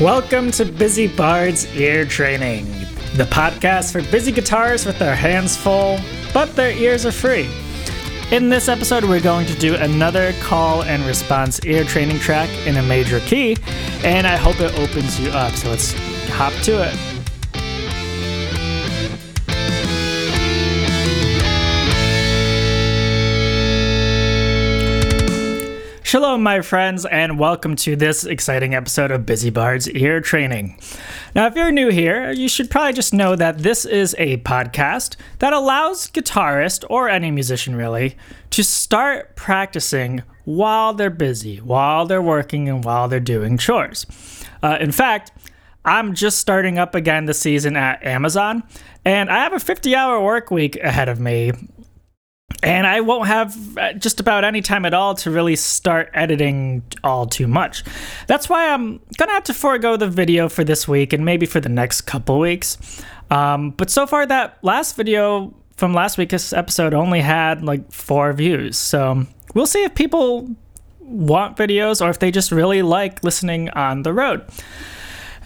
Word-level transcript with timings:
Welcome 0.00 0.50
to 0.50 0.66
Busy 0.66 1.06
Bard's 1.06 1.64
Ear 1.74 2.04
Training, 2.04 2.66
the 3.14 3.26
podcast 3.30 3.92
for 3.92 4.02
busy 4.10 4.30
guitarists 4.30 4.84
with 4.84 4.98
their 4.98 5.16
hands 5.16 5.56
full, 5.56 5.98
but 6.34 6.54
their 6.54 6.70
ears 6.72 7.06
are 7.06 7.12
free. 7.12 7.48
In 8.30 8.50
this 8.50 8.68
episode, 8.68 9.04
we're 9.04 9.22
going 9.22 9.46
to 9.46 9.54
do 9.54 9.74
another 9.74 10.34
call 10.42 10.82
and 10.82 11.02
response 11.06 11.64
ear 11.64 11.82
training 11.84 12.18
track 12.18 12.50
in 12.66 12.76
a 12.76 12.82
major 12.82 13.20
key, 13.20 13.56
and 14.04 14.26
I 14.26 14.36
hope 14.36 14.60
it 14.60 14.78
opens 14.78 15.18
you 15.18 15.30
up. 15.30 15.54
So 15.54 15.70
let's 15.70 15.94
hop 16.28 16.52
to 16.64 16.86
it. 16.86 17.15
Shalom, 26.16 26.42
my 26.42 26.62
friends, 26.62 27.04
and 27.04 27.38
welcome 27.38 27.76
to 27.76 27.94
this 27.94 28.24
exciting 28.24 28.74
episode 28.74 29.10
of 29.10 29.26
Busy 29.26 29.50
Bard's 29.50 29.86
Ear 29.90 30.22
Training. 30.22 30.80
Now, 31.34 31.46
if 31.46 31.54
you're 31.54 31.70
new 31.70 31.90
here, 31.90 32.32
you 32.32 32.48
should 32.48 32.70
probably 32.70 32.94
just 32.94 33.12
know 33.12 33.36
that 33.36 33.58
this 33.58 33.84
is 33.84 34.16
a 34.16 34.38
podcast 34.38 35.16
that 35.40 35.52
allows 35.52 36.08
guitarists, 36.08 36.86
or 36.88 37.10
any 37.10 37.30
musician 37.30 37.76
really, 37.76 38.16
to 38.48 38.64
start 38.64 39.36
practicing 39.36 40.22
while 40.46 40.94
they're 40.94 41.10
busy, 41.10 41.58
while 41.58 42.06
they're 42.06 42.22
working, 42.22 42.66
and 42.66 42.82
while 42.82 43.08
they're 43.08 43.20
doing 43.20 43.58
chores. 43.58 44.06
Uh, 44.62 44.78
in 44.80 44.92
fact, 44.92 45.32
I'm 45.84 46.14
just 46.14 46.38
starting 46.38 46.78
up 46.78 46.94
again 46.94 47.26
this 47.26 47.40
season 47.40 47.76
at 47.76 48.02
Amazon, 48.02 48.62
and 49.04 49.28
I 49.28 49.40
have 49.40 49.52
a 49.52 49.60
50 49.60 49.94
hour 49.94 50.18
work 50.22 50.50
week 50.50 50.76
ahead 50.76 51.10
of 51.10 51.20
me 51.20 51.52
and 52.62 52.86
I 52.86 53.00
won't 53.00 53.28
have 53.28 53.78
uh, 53.78 53.92
just 53.94 54.20
about 54.20 54.44
any 54.44 54.62
time 54.62 54.84
at 54.84 54.94
all 54.94 55.14
to 55.16 55.30
really 55.30 55.56
start 55.56 56.10
editing 56.14 56.82
all 57.04 57.26
too 57.26 57.46
much. 57.46 57.84
That's 58.26 58.48
why 58.48 58.68
I'm 58.68 59.00
gonna 59.18 59.32
have 59.32 59.44
to 59.44 59.54
forego 59.54 59.96
the 59.96 60.08
video 60.08 60.48
for 60.48 60.64
this 60.64 60.88
week 60.88 61.12
and 61.12 61.24
maybe 61.24 61.46
for 61.46 61.60
the 61.60 61.68
next 61.68 62.02
couple 62.02 62.38
weeks. 62.38 62.78
Um, 63.30 63.70
but 63.70 63.90
so 63.90 64.06
far, 64.06 64.26
that 64.26 64.58
last 64.62 64.96
video 64.96 65.54
from 65.76 65.92
last 65.92 66.16
week's 66.16 66.52
episode 66.52 66.94
only 66.94 67.20
had 67.20 67.62
like 67.62 67.92
four 67.92 68.32
views. 68.32 68.78
So 68.78 69.26
we'll 69.54 69.66
see 69.66 69.84
if 69.84 69.94
people 69.94 70.48
want 71.00 71.56
videos 71.56 72.04
or 72.04 72.08
if 72.10 72.18
they 72.18 72.30
just 72.30 72.50
really 72.50 72.82
like 72.82 73.22
listening 73.22 73.68
on 73.70 74.02
the 74.02 74.12
road. 74.12 74.44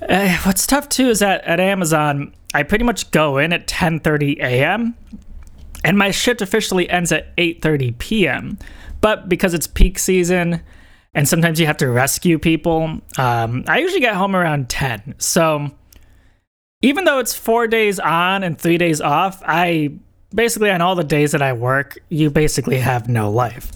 Uh, 0.08 0.36
what's 0.44 0.66
tough 0.66 0.88
too 0.88 1.08
is 1.08 1.18
that 1.18 1.44
at 1.44 1.60
Amazon, 1.60 2.34
I 2.54 2.62
pretty 2.62 2.84
much 2.84 3.10
go 3.10 3.38
in 3.38 3.52
at 3.52 3.66
10:30 3.66 4.38
a.m 4.38 4.94
and 5.84 5.96
my 5.98 6.10
shift 6.10 6.42
officially 6.42 6.88
ends 6.90 7.12
at 7.12 7.34
8:30 7.36 7.98
p.m. 7.98 8.58
But 9.00 9.28
because 9.28 9.54
it's 9.54 9.66
peak 9.66 9.98
season 9.98 10.60
and 11.14 11.28
sometimes 11.28 11.58
you 11.58 11.66
have 11.66 11.78
to 11.78 11.88
rescue 11.88 12.38
people, 12.38 13.00
um, 13.18 13.64
I 13.66 13.78
usually 13.78 14.00
get 14.00 14.14
home 14.14 14.36
around 14.36 14.68
10. 14.68 15.14
So 15.18 15.70
even 16.82 17.04
though 17.04 17.18
it's 17.18 17.34
four 17.34 17.66
days 17.66 17.98
on 17.98 18.42
and 18.42 18.58
three 18.58 18.78
days 18.78 19.00
off, 19.00 19.42
I 19.44 19.92
basically 20.34 20.70
on 20.70 20.80
all 20.80 20.94
the 20.94 21.04
days 21.04 21.32
that 21.32 21.42
I 21.42 21.52
work, 21.52 21.98
you 22.08 22.30
basically 22.30 22.78
have 22.78 23.08
no 23.08 23.30
life. 23.30 23.72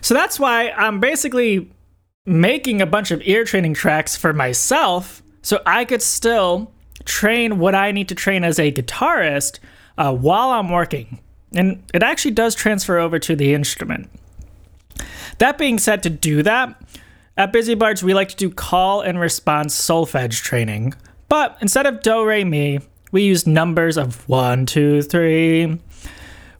So 0.00 0.14
that's 0.14 0.38
why 0.38 0.70
I'm 0.70 1.00
basically 1.00 1.70
making 2.26 2.80
a 2.80 2.86
bunch 2.86 3.10
of 3.10 3.20
ear 3.24 3.44
training 3.44 3.74
tracks 3.74 4.16
for 4.16 4.32
myself 4.32 5.22
so 5.42 5.60
I 5.66 5.84
could 5.84 6.02
still 6.02 6.72
train 7.04 7.58
what 7.58 7.74
I 7.74 7.92
need 7.92 8.08
to 8.08 8.14
train 8.14 8.44
as 8.44 8.58
a 8.58 8.72
guitarist 8.72 9.58
uh, 9.98 10.14
while 10.14 10.50
I'm 10.50 10.70
working. 10.70 11.20
And 11.54 11.82
it 11.92 12.02
actually 12.02 12.32
does 12.32 12.54
transfer 12.54 12.98
over 12.98 13.18
to 13.18 13.36
the 13.36 13.54
instrument. 13.54 14.10
That 15.38 15.58
being 15.58 15.78
said, 15.78 16.02
to 16.02 16.10
do 16.10 16.42
that, 16.42 16.80
at 17.36 17.52
Busy 17.52 17.74
Bards, 17.74 18.02
we 18.02 18.14
like 18.14 18.28
to 18.28 18.36
do 18.36 18.50
call 18.50 19.00
and 19.00 19.18
response 19.18 19.74
solfege 19.78 20.42
training. 20.42 20.94
But 21.28 21.56
instead 21.60 21.86
of 21.86 22.02
do, 22.02 22.24
re, 22.24 22.44
mi, 22.44 22.80
we 23.10 23.22
use 23.22 23.46
numbers 23.46 23.96
of 23.96 24.28
one, 24.28 24.66
two, 24.66 25.02
three. 25.02 25.80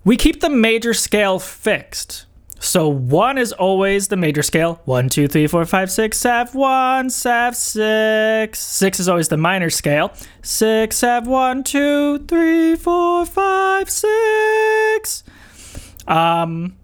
We 0.05 0.17
keep 0.17 0.41
the 0.41 0.51
major 0.51 0.95
scale 0.95 1.39
fixed. 1.39 2.27
So 2.65 2.89
one 2.89 3.37
is 3.37 3.53
always 3.53 4.09
the 4.09 4.17
major 4.17 4.43
scale. 4.43 4.81
One, 4.87 5.11
two, 5.11 5.29
three, 5.29 5.47
four, 5.47 5.67
five, 5.67 5.91
six, 5.91 6.17
seven, 6.17 6.59
one, 6.59 7.11
seven, 7.11 7.53
six. 7.53 8.59
Six 8.59 8.99
is 8.99 9.07
always 9.07 9.29
the 9.29 9.37
minor 9.37 9.69
scale. 9.69 10.13
Six, 10.41 10.97
seven, 10.97 11.29
one, 11.29 11.63
two, 11.63 12.21
three, 12.21 12.75
four, 12.77 13.27
five, 13.27 13.91
six. 13.91 15.25
Um, 16.09 16.75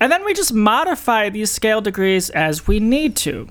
and 0.00 0.10
then 0.10 0.24
we 0.24 0.32
just 0.32 0.54
modify 0.54 1.28
these 1.28 1.50
scale 1.50 1.82
degrees 1.82 2.30
as 2.30 2.66
we 2.66 2.80
need 2.80 3.14
to. 3.16 3.48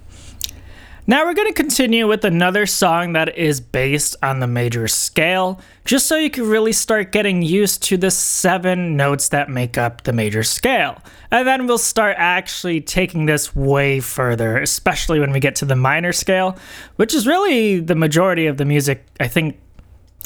Now 1.12 1.26
we're 1.26 1.34
going 1.34 1.50
to 1.50 1.54
continue 1.54 2.08
with 2.08 2.24
another 2.24 2.66
song 2.66 3.12
that 3.12 3.38
is 3.38 3.60
based 3.60 4.16
on 4.24 4.40
the 4.40 4.48
major 4.48 4.88
scale, 4.88 5.60
just 5.84 6.08
so 6.08 6.16
you 6.16 6.30
can 6.30 6.48
really 6.48 6.72
start 6.72 7.12
getting 7.12 7.42
used 7.42 7.84
to 7.84 7.98
the 7.98 8.10
seven 8.10 8.96
notes 8.96 9.28
that 9.28 9.50
make 9.50 9.78
up 9.78 10.04
the 10.04 10.14
major 10.14 10.42
scale. 10.42 11.04
And 11.30 11.46
then 11.46 11.68
we'll 11.68 11.80
start 11.80 12.16
actually 12.18 12.80
taking 12.80 13.26
this 13.26 13.54
way 13.54 14.00
further, 14.00 14.56
especially 14.60 15.20
when 15.20 15.34
we 15.34 15.42
get 15.42 15.56
to 15.56 15.66
the 15.66 15.76
minor 15.76 16.14
scale, 16.14 16.58
which 16.96 17.14
is 17.14 17.28
really 17.28 17.82
the 17.82 17.96
majority 17.96 18.46
of 18.48 18.56
the 18.56 18.64
music 18.64 19.06
I 19.20 19.28
think 19.28 19.60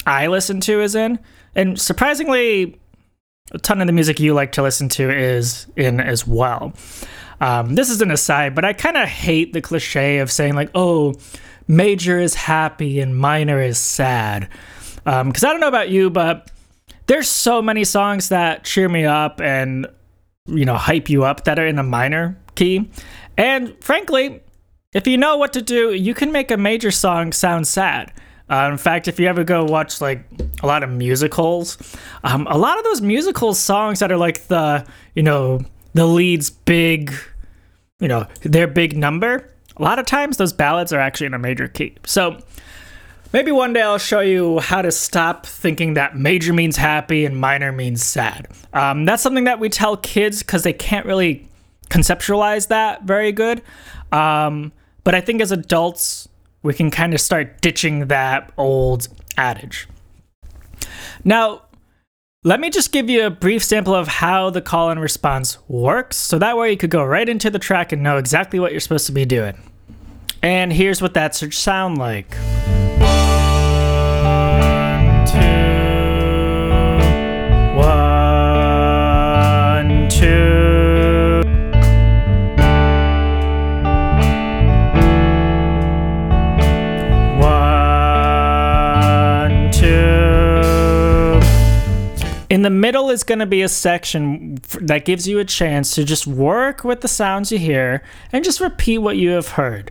I 0.06 0.28
listen 0.28 0.60
to 0.60 0.80
is 0.82 0.94
in. 0.94 1.18
And 1.56 1.80
surprisingly, 1.80 2.78
a 3.50 3.58
ton 3.58 3.80
of 3.80 3.88
the 3.88 3.92
music 3.92 4.20
you 4.20 4.34
like 4.34 4.52
to 4.52 4.62
listen 4.62 4.88
to 4.90 5.10
is 5.10 5.66
in 5.74 5.98
as 5.98 6.28
well. 6.28 6.74
Um, 7.40 7.74
this 7.74 7.90
is 7.90 8.00
an 8.00 8.10
aside, 8.10 8.54
but 8.54 8.64
I 8.64 8.72
kind 8.72 8.96
of 8.96 9.08
hate 9.08 9.52
the 9.52 9.60
cliche 9.60 10.18
of 10.18 10.30
saying, 10.30 10.54
like, 10.54 10.70
oh, 10.74 11.14
major 11.68 12.18
is 12.18 12.34
happy 12.34 13.00
and 13.00 13.16
minor 13.16 13.60
is 13.60 13.78
sad. 13.78 14.48
Because 15.04 15.44
um, 15.44 15.48
I 15.48 15.52
don't 15.52 15.60
know 15.60 15.68
about 15.68 15.90
you, 15.90 16.10
but 16.10 16.50
there's 17.06 17.28
so 17.28 17.62
many 17.62 17.84
songs 17.84 18.30
that 18.30 18.64
cheer 18.64 18.88
me 18.88 19.04
up 19.04 19.40
and, 19.40 19.86
you 20.46 20.64
know, 20.64 20.76
hype 20.76 21.08
you 21.08 21.24
up 21.24 21.44
that 21.44 21.58
are 21.58 21.66
in 21.66 21.78
a 21.78 21.82
minor 21.82 22.38
key. 22.54 22.90
And 23.36 23.76
frankly, 23.82 24.40
if 24.94 25.06
you 25.06 25.18
know 25.18 25.36
what 25.36 25.52
to 25.52 25.62
do, 25.62 25.92
you 25.92 26.14
can 26.14 26.32
make 26.32 26.50
a 26.50 26.56
major 26.56 26.90
song 26.90 27.32
sound 27.32 27.66
sad. 27.66 28.12
Uh, 28.48 28.68
in 28.70 28.78
fact, 28.78 29.08
if 29.08 29.20
you 29.20 29.26
ever 29.26 29.44
go 29.44 29.64
watch 29.64 30.00
like 30.00 30.24
a 30.62 30.66
lot 30.66 30.82
of 30.82 30.90
musicals, 30.90 31.76
um, 32.24 32.46
a 32.48 32.56
lot 32.56 32.78
of 32.78 32.84
those 32.84 33.00
musical 33.00 33.54
songs 33.54 33.98
that 33.98 34.10
are 34.10 34.16
like 34.16 34.46
the, 34.46 34.86
you 35.14 35.22
know, 35.22 35.60
the 35.96 36.06
lead's 36.06 36.50
big, 36.50 37.12
you 38.00 38.08
know, 38.08 38.26
their 38.42 38.66
big 38.66 38.96
number, 38.96 39.50
a 39.76 39.82
lot 39.82 39.98
of 39.98 40.06
times 40.06 40.36
those 40.36 40.52
ballads 40.52 40.92
are 40.92 41.00
actually 41.00 41.26
in 41.26 41.34
a 41.34 41.38
major 41.38 41.68
key. 41.68 41.94
So 42.04 42.38
maybe 43.32 43.52
one 43.52 43.72
day 43.72 43.82
I'll 43.82 43.98
show 43.98 44.20
you 44.20 44.58
how 44.60 44.82
to 44.82 44.90
stop 44.90 45.46
thinking 45.46 45.94
that 45.94 46.16
major 46.16 46.52
means 46.52 46.76
happy 46.76 47.24
and 47.24 47.38
minor 47.38 47.72
means 47.72 48.04
sad. 48.04 48.48
Um, 48.72 49.04
that's 49.04 49.22
something 49.22 49.44
that 49.44 49.60
we 49.60 49.68
tell 49.68 49.96
kids 49.96 50.42
because 50.42 50.62
they 50.62 50.72
can't 50.72 51.06
really 51.06 51.48
conceptualize 51.90 52.68
that 52.68 53.02
very 53.02 53.32
good. 53.32 53.62
Um, 54.12 54.72
but 55.04 55.14
I 55.14 55.20
think 55.20 55.40
as 55.40 55.52
adults, 55.52 56.28
we 56.62 56.74
can 56.74 56.90
kind 56.90 57.14
of 57.14 57.20
start 57.20 57.60
ditching 57.60 58.08
that 58.08 58.52
old 58.56 59.08
adage. 59.36 59.88
Now, 61.24 61.62
let 62.46 62.60
me 62.60 62.70
just 62.70 62.92
give 62.92 63.10
you 63.10 63.26
a 63.26 63.30
brief 63.30 63.64
sample 63.64 63.92
of 63.92 64.06
how 64.06 64.50
the 64.50 64.62
call 64.62 64.90
and 64.90 65.00
response 65.00 65.58
works, 65.66 66.16
so 66.16 66.38
that 66.38 66.56
way 66.56 66.70
you 66.70 66.76
could 66.76 66.90
go 66.90 67.04
right 67.04 67.28
into 67.28 67.50
the 67.50 67.58
track 67.58 67.90
and 67.90 68.04
know 68.04 68.18
exactly 68.18 68.60
what 68.60 68.70
you're 68.70 68.78
supposed 68.78 69.06
to 69.06 69.12
be 69.12 69.24
doing. 69.24 69.60
And 70.44 70.72
here's 70.72 71.02
what 71.02 71.14
that 71.14 71.34
should 71.34 71.52
sound 71.52 71.98
like. 71.98 72.36
The 92.66 92.70
middle 92.70 93.10
is 93.10 93.22
going 93.22 93.38
to 93.38 93.46
be 93.46 93.62
a 93.62 93.68
section 93.68 94.58
that 94.80 95.04
gives 95.04 95.28
you 95.28 95.38
a 95.38 95.44
chance 95.44 95.94
to 95.94 96.02
just 96.02 96.26
work 96.26 96.82
with 96.82 97.00
the 97.00 97.06
sounds 97.06 97.52
you 97.52 97.60
hear 97.60 98.02
and 98.32 98.44
just 98.44 98.60
repeat 98.60 98.98
what 98.98 99.16
you 99.16 99.30
have 99.30 99.50
heard. 99.50 99.88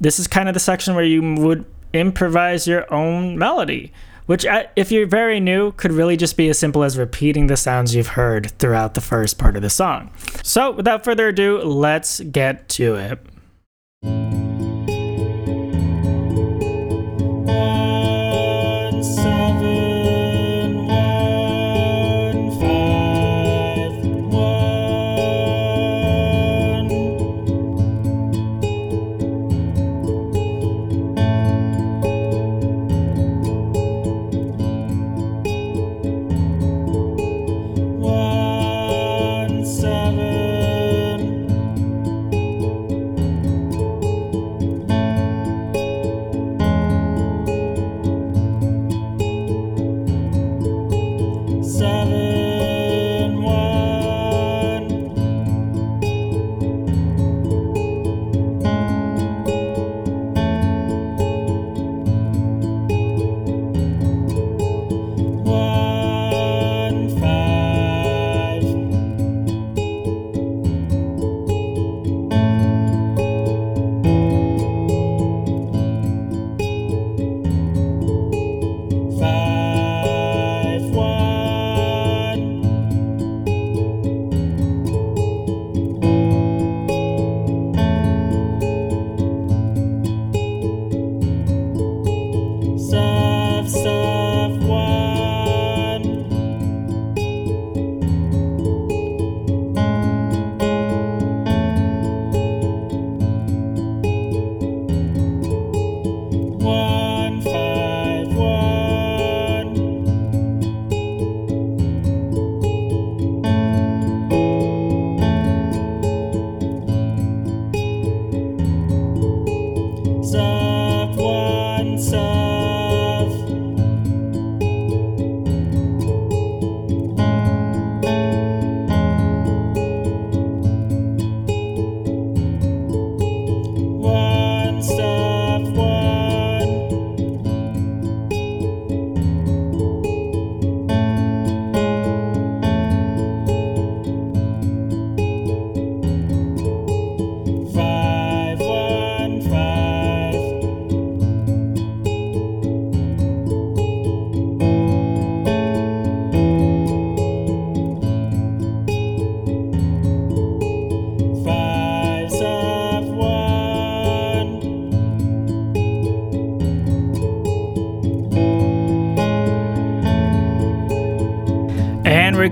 This 0.00 0.18
is 0.18 0.26
kind 0.26 0.48
of 0.48 0.54
the 0.54 0.60
section 0.60 0.96
where 0.96 1.04
you 1.04 1.34
would 1.34 1.64
improvise 1.92 2.66
your 2.66 2.92
own 2.92 3.38
melody, 3.38 3.92
which, 4.26 4.44
uh, 4.44 4.64
if 4.74 4.90
you're 4.90 5.06
very 5.06 5.38
new, 5.38 5.70
could 5.70 5.92
really 5.92 6.16
just 6.16 6.36
be 6.36 6.48
as 6.48 6.58
simple 6.58 6.82
as 6.82 6.98
repeating 6.98 7.46
the 7.46 7.56
sounds 7.56 7.94
you've 7.94 8.08
heard 8.08 8.50
throughout 8.58 8.94
the 8.94 9.00
first 9.00 9.38
part 9.38 9.54
of 9.54 9.62
the 9.62 9.70
song. 9.70 10.10
So, 10.42 10.72
without 10.72 11.04
further 11.04 11.28
ado, 11.28 11.62
let's 11.62 12.18
get 12.18 12.68
to 12.70 12.96
it. 14.02 14.43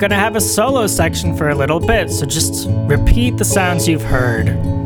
going 0.02 0.10
to 0.10 0.16
have 0.16 0.34
a 0.34 0.40
solo 0.40 0.88
section 0.88 1.36
for 1.36 1.50
a 1.50 1.54
little 1.54 1.78
bit, 1.78 2.10
so 2.10 2.26
just 2.26 2.66
repeat 2.88 3.36
the 3.36 3.44
sounds 3.44 3.86
you've 3.86 4.02
heard. 4.02 4.81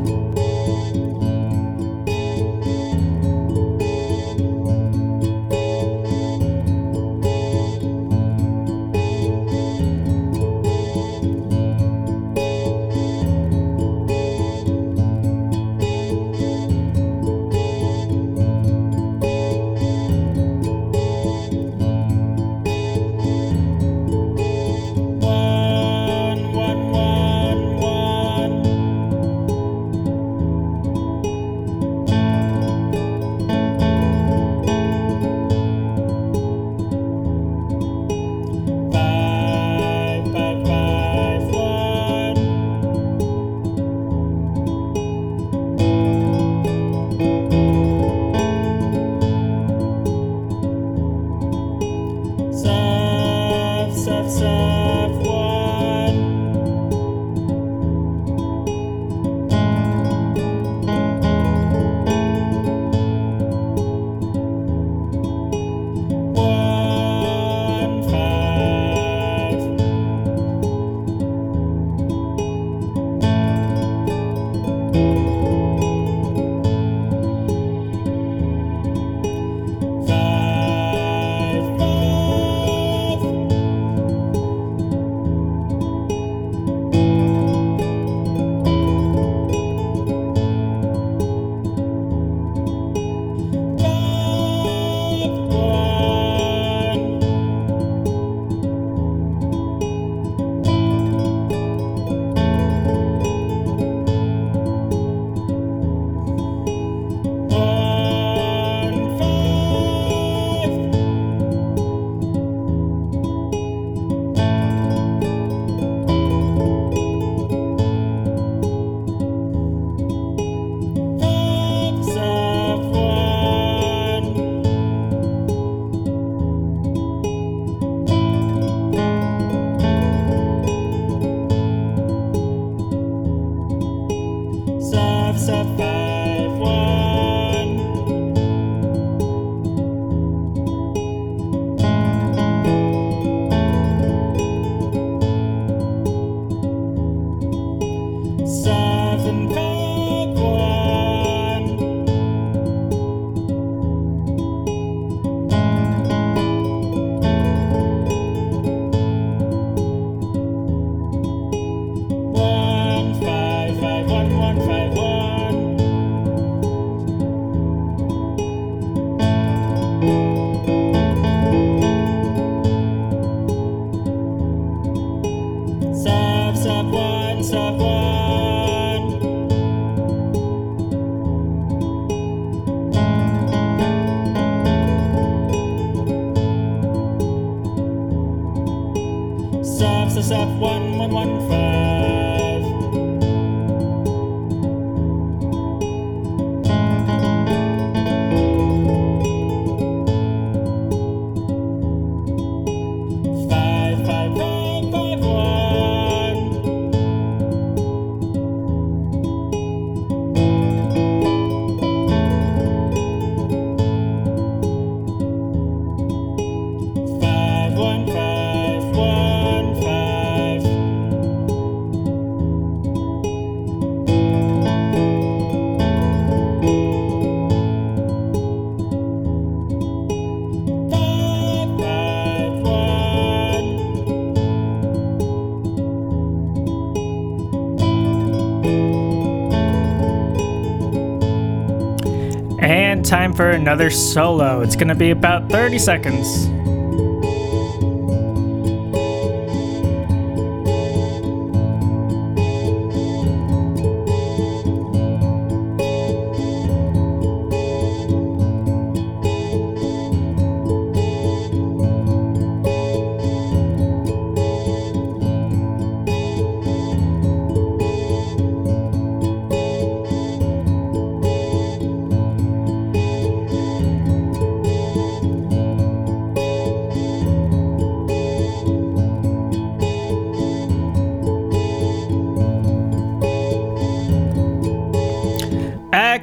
for 243.37 243.51
another 243.51 243.91
solo. 243.91 244.63
It's 244.63 244.77
gonna 244.77 244.95
be 244.95 245.11
about 245.11 245.51
30 245.51 245.79
seconds. 245.79 246.49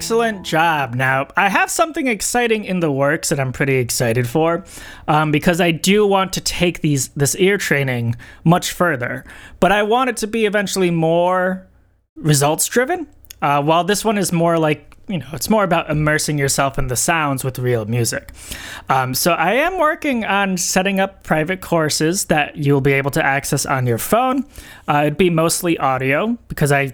Excellent 0.03 0.45
job. 0.45 0.95
Now, 0.95 1.29
I 1.37 1.47
have 1.47 1.71
something 1.71 2.07
exciting 2.07 2.65
in 2.65 2.81
the 2.81 2.91
works 2.91 3.29
that 3.29 3.39
I'm 3.39 3.53
pretty 3.53 3.75
excited 3.75 4.27
for 4.27 4.65
um, 5.07 5.31
because 5.31 5.61
I 5.61 5.71
do 5.71 6.05
want 6.05 6.33
to 6.33 6.41
take 6.41 6.81
these 6.81 7.07
this 7.09 7.35
ear 7.35 7.57
training 7.57 8.17
much 8.43 8.73
further, 8.73 9.23
but 9.61 9.71
I 9.71 9.83
want 9.83 10.09
it 10.09 10.17
to 10.17 10.27
be 10.27 10.45
eventually 10.45 10.91
more 10.91 11.65
results 12.17 12.67
driven. 12.67 13.07
Uh, 13.41 13.63
while 13.63 13.85
this 13.85 14.03
one 14.03 14.17
is 14.17 14.33
more 14.33 14.59
like 14.59 14.97
you 15.07 15.19
know, 15.19 15.27
it's 15.31 15.49
more 15.49 15.63
about 15.63 15.89
immersing 15.89 16.37
yourself 16.37 16.77
in 16.77 16.87
the 16.87 16.97
sounds 16.97 17.45
with 17.45 17.57
real 17.57 17.85
music. 17.85 18.33
Um, 18.89 19.13
so 19.13 19.31
I 19.31 19.53
am 19.53 19.77
working 19.77 20.25
on 20.25 20.57
setting 20.57 20.99
up 20.99 21.23
private 21.23 21.61
courses 21.61 22.25
that 22.25 22.57
you'll 22.57 22.81
be 22.81 22.93
able 22.93 23.11
to 23.11 23.23
access 23.23 23.65
on 23.65 23.87
your 23.87 23.97
phone. 23.97 24.45
Uh, 24.85 25.03
it'd 25.05 25.17
be 25.17 25.29
mostly 25.29 25.77
audio 25.77 26.37
because 26.49 26.73
I, 26.73 26.93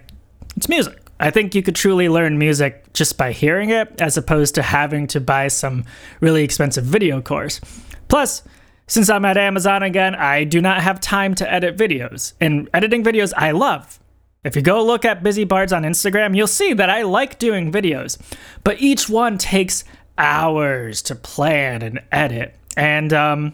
it's 0.55 0.69
music. 0.69 1.08
I 1.19 1.31
think 1.31 1.53
you 1.53 1.61
could 1.61 1.75
truly 1.75 2.07
learn 2.07 2.37
music 2.37 2.93
just 2.93 3.17
by 3.17 3.31
hearing 3.31 3.69
it, 3.69 4.01
as 4.01 4.17
opposed 4.17 4.55
to 4.55 4.61
having 4.61 5.07
to 5.07 5.19
buy 5.19 5.49
some 5.49 5.85
really 6.21 6.43
expensive 6.43 6.85
video 6.85 7.21
course. 7.21 7.59
Plus, 8.07 8.43
since 8.87 9.09
I'm 9.09 9.25
at 9.25 9.37
Amazon 9.37 9.83
again, 9.83 10.15
I 10.15 10.45
do 10.45 10.61
not 10.61 10.81
have 10.81 10.99
time 10.99 11.35
to 11.35 11.51
edit 11.51 11.77
videos. 11.77 12.33
And 12.39 12.69
editing 12.73 13.03
videos 13.03 13.33
I 13.35 13.51
love. 13.51 13.99
If 14.43 14.55
you 14.55 14.61
go 14.61 14.83
look 14.83 15.03
at 15.03 15.21
Busy 15.21 15.43
Bards 15.43 15.73
on 15.73 15.83
Instagram, 15.83 16.35
you'll 16.35 16.47
see 16.47 16.73
that 16.73 16.89
I 16.89 17.01
like 17.01 17.39
doing 17.39 17.71
videos, 17.71 18.17
but 18.63 18.81
each 18.81 19.09
one 19.09 19.37
takes 19.37 19.83
hours 20.17 21.01
to 21.03 21.15
plan 21.15 21.81
and 21.81 22.01
edit. 22.11 22.55
And 22.77 23.11
um, 23.11 23.53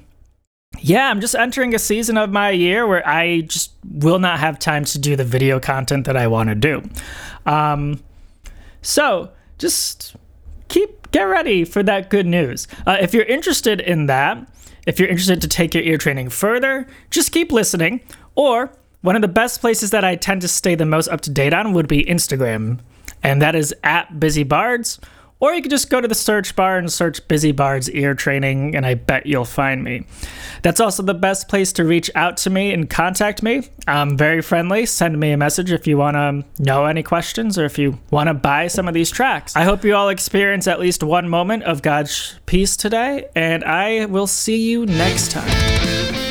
yeah, 0.81 1.09
I'm 1.09 1.21
just 1.21 1.35
entering 1.35 1.73
a 1.75 1.79
season 1.79 2.17
of 2.17 2.31
my 2.31 2.49
year 2.49 2.87
where 2.87 3.07
I 3.07 3.41
just 3.41 3.71
will 3.89 4.19
not 4.19 4.39
have 4.39 4.59
time 4.59 4.85
to 4.85 4.99
do 4.99 5.15
the 5.15 5.23
video 5.23 5.59
content 5.59 6.05
that 6.05 6.17
I 6.17 6.27
want 6.27 6.49
to 6.49 6.55
do. 6.55 6.83
Um, 7.45 8.03
so 8.81 9.31
just 9.57 10.15
keep 10.67 11.11
get 11.11 11.23
ready 11.23 11.63
for 11.63 11.83
that 11.83 12.09
good 12.09 12.25
news. 12.25 12.67
Uh, 12.85 12.97
if 12.99 13.13
you're 13.13 13.23
interested 13.25 13.79
in 13.79 14.07
that, 14.07 14.47
if 14.85 14.99
you're 14.99 15.09
interested 15.09 15.41
to 15.41 15.47
take 15.47 15.73
your 15.73 15.83
ear 15.83 15.97
training 15.97 16.29
further, 16.29 16.87
just 17.09 17.31
keep 17.31 17.51
listening. 17.51 18.01
Or 18.35 18.71
one 19.01 19.15
of 19.15 19.21
the 19.21 19.27
best 19.27 19.61
places 19.61 19.91
that 19.91 20.03
I 20.03 20.15
tend 20.15 20.41
to 20.41 20.47
stay 20.47 20.75
the 20.75 20.85
most 20.85 21.07
up 21.07 21.21
to 21.21 21.29
date 21.29 21.53
on 21.53 21.73
would 21.73 21.87
be 21.87 22.03
Instagram, 22.03 22.79
and 23.23 23.41
that 23.41 23.55
is 23.55 23.73
at 23.83 24.19
Busy 24.19 24.43
Bards. 24.43 24.99
Or 25.39 25.53
you 25.53 25.61
could 25.61 25.71
just 25.71 25.89
go 25.89 25.99
to 25.99 26.07
the 26.07 26.15
search 26.15 26.55
bar 26.55 26.77
and 26.77 26.91
search 26.91 27.27
Busy 27.27 27.51
Bards 27.51 27.89
Ear 27.89 28.15
Training, 28.15 28.75
and 28.75 28.85
I 28.85 28.93
bet 28.93 29.25
you'll 29.25 29.43
find 29.43 29.83
me. 29.83 30.05
That's 30.61 30.79
also 30.79 31.03
the 31.03 31.13
best 31.13 31.49
place 31.49 31.73
to 31.73 31.83
reach 31.83 32.09
out 32.15 32.37
to 32.37 32.49
me 32.49 32.73
and 32.73 32.89
contact 32.89 33.43
me. 33.43 33.67
I'm 33.85 34.17
very 34.17 34.41
friendly. 34.41 34.85
Send 34.85 35.19
me 35.19 35.31
a 35.31 35.37
message 35.37 35.71
if 35.71 35.85
you 35.87 35.97
want 35.97 36.15
to 36.15 36.63
know 36.63 36.85
any 36.85 37.03
questions 37.03 37.59
or 37.59 37.65
if 37.65 37.77
you 37.77 37.99
want 38.11 38.27
to 38.27 38.33
buy 38.33 38.67
some 38.67 38.87
of 38.87 38.93
these 38.93 39.11
tracks. 39.11 39.55
I 39.55 39.63
hope 39.63 39.83
you 39.83 39.93
all 39.93 40.09
experience 40.09 40.67
at 40.67 40.79
least 40.79 41.03
one 41.03 41.27
moment 41.27 41.63
of 41.63 41.81
God's 41.81 42.39
peace 42.45 42.77
today, 42.77 43.27
and 43.35 43.63
I 43.65 44.05
will 44.05 44.27
see 44.27 44.57
you 44.57 44.85
next 44.85 45.31
time. 45.31 46.24